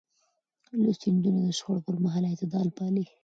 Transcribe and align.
لوستې 0.81 1.07
نجونې 1.15 1.41
د 1.45 1.49
شخړو 1.57 1.85
پر 1.87 1.95
مهال 2.03 2.23
اعتدال 2.27 2.67
پالي. 2.77 3.05